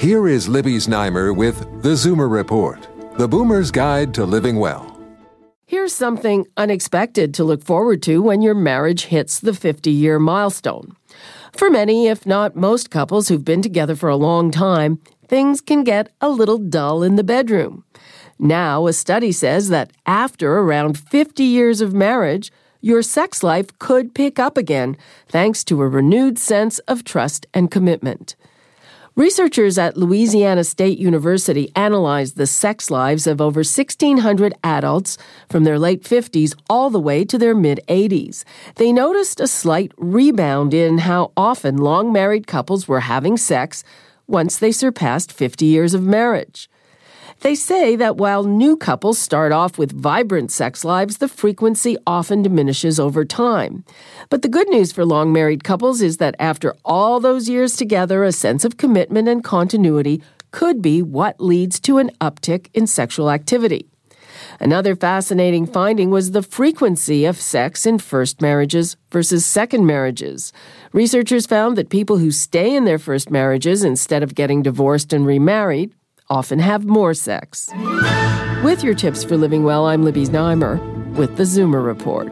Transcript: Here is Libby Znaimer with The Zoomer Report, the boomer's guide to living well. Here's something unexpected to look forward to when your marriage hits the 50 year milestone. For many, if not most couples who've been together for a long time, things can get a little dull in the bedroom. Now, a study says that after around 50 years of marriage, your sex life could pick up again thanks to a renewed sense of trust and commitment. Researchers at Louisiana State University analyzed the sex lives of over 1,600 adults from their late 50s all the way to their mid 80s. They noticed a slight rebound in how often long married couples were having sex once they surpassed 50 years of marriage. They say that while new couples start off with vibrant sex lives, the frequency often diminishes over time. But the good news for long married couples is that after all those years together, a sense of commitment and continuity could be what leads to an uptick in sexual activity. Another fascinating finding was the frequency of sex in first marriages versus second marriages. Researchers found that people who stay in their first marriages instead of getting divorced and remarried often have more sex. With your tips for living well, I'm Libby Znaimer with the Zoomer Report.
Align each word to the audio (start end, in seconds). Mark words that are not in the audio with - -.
Here 0.00 0.28
is 0.28 0.48
Libby 0.48 0.76
Znaimer 0.76 1.36
with 1.36 1.82
The 1.82 1.90
Zoomer 1.90 2.30
Report, 2.30 2.88
the 3.18 3.28
boomer's 3.28 3.70
guide 3.70 4.14
to 4.14 4.24
living 4.24 4.56
well. 4.56 4.98
Here's 5.66 5.92
something 5.92 6.46
unexpected 6.56 7.34
to 7.34 7.44
look 7.44 7.62
forward 7.62 8.02
to 8.04 8.22
when 8.22 8.40
your 8.40 8.54
marriage 8.54 9.04
hits 9.04 9.38
the 9.38 9.52
50 9.52 9.90
year 9.90 10.18
milestone. 10.18 10.96
For 11.52 11.68
many, 11.68 12.06
if 12.06 12.24
not 12.24 12.56
most 12.56 12.88
couples 12.88 13.28
who've 13.28 13.44
been 13.44 13.60
together 13.60 13.94
for 13.94 14.08
a 14.08 14.16
long 14.16 14.50
time, 14.50 15.00
things 15.28 15.60
can 15.60 15.84
get 15.84 16.10
a 16.22 16.30
little 16.30 16.56
dull 16.56 17.02
in 17.02 17.16
the 17.16 17.22
bedroom. 17.22 17.84
Now, 18.38 18.86
a 18.86 18.94
study 18.94 19.32
says 19.32 19.68
that 19.68 19.92
after 20.06 20.60
around 20.60 20.98
50 20.98 21.44
years 21.44 21.82
of 21.82 21.92
marriage, 21.92 22.50
your 22.80 23.02
sex 23.02 23.42
life 23.42 23.78
could 23.78 24.14
pick 24.14 24.38
up 24.38 24.56
again 24.56 24.96
thanks 25.28 25.62
to 25.64 25.82
a 25.82 25.88
renewed 25.88 26.38
sense 26.38 26.78
of 26.88 27.04
trust 27.04 27.44
and 27.52 27.70
commitment. 27.70 28.34
Researchers 29.20 29.76
at 29.76 29.98
Louisiana 29.98 30.64
State 30.64 30.98
University 30.98 31.70
analyzed 31.76 32.38
the 32.38 32.46
sex 32.46 32.90
lives 32.90 33.26
of 33.26 33.38
over 33.38 33.58
1,600 33.58 34.54
adults 34.64 35.18
from 35.46 35.64
their 35.64 35.78
late 35.78 36.04
50s 36.04 36.54
all 36.70 36.88
the 36.88 36.98
way 36.98 37.26
to 37.26 37.36
their 37.36 37.54
mid 37.54 37.80
80s. 37.86 38.44
They 38.76 38.94
noticed 38.94 39.38
a 39.38 39.46
slight 39.46 39.92
rebound 39.98 40.72
in 40.72 40.96
how 40.96 41.32
often 41.36 41.76
long 41.76 42.10
married 42.10 42.46
couples 42.46 42.88
were 42.88 43.00
having 43.00 43.36
sex 43.36 43.84
once 44.26 44.56
they 44.56 44.72
surpassed 44.72 45.32
50 45.32 45.66
years 45.66 45.92
of 45.92 46.02
marriage. 46.02 46.70
They 47.42 47.54
say 47.54 47.96
that 47.96 48.18
while 48.18 48.44
new 48.44 48.76
couples 48.76 49.18
start 49.18 49.50
off 49.50 49.78
with 49.78 49.98
vibrant 49.98 50.50
sex 50.50 50.84
lives, 50.84 51.18
the 51.18 51.28
frequency 51.28 51.96
often 52.06 52.42
diminishes 52.42 53.00
over 53.00 53.24
time. 53.24 53.82
But 54.28 54.42
the 54.42 54.48
good 54.48 54.68
news 54.68 54.92
for 54.92 55.06
long 55.06 55.32
married 55.32 55.64
couples 55.64 56.02
is 56.02 56.18
that 56.18 56.36
after 56.38 56.74
all 56.84 57.18
those 57.18 57.48
years 57.48 57.76
together, 57.76 58.24
a 58.24 58.32
sense 58.32 58.62
of 58.62 58.76
commitment 58.76 59.26
and 59.26 59.42
continuity 59.42 60.22
could 60.50 60.82
be 60.82 61.00
what 61.00 61.40
leads 61.40 61.80
to 61.80 61.96
an 61.96 62.10
uptick 62.20 62.66
in 62.74 62.86
sexual 62.86 63.30
activity. 63.30 63.86
Another 64.58 64.94
fascinating 64.94 65.66
finding 65.66 66.10
was 66.10 66.32
the 66.32 66.42
frequency 66.42 67.24
of 67.24 67.40
sex 67.40 67.86
in 67.86 67.98
first 67.98 68.42
marriages 68.42 68.96
versus 69.10 69.46
second 69.46 69.86
marriages. 69.86 70.52
Researchers 70.92 71.46
found 71.46 71.78
that 71.78 71.88
people 71.88 72.18
who 72.18 72.30
stay 72.30 72.74
in 72.74 72.84
their 72.84 72.98
first 72.98 73.30
marriages 73.30 73.82
instead 73.82 74.22
of 74.22 74.34
getting 74.34 74.62
divorced 74.62 75.14
and 75.14 75.24
remarried 75.26 75.94
often 76.30 76.58
have 76.58 76.86
more 76.86 77.12
sex. 77.12 77.68
With 78.64 78.82
your 78.82 78.94
tips 78.94 79.24
for 79.24 79.36
living 79.36 79.64
well, 79.64 79.86
I'm 79.86 80.04
Libby 80.04 80.24
Znaimer 80.24 80.78
with 81.16 81.36
the 81.36 81.42
Zoomer 81.42 81.84
Report. 81.84 82.30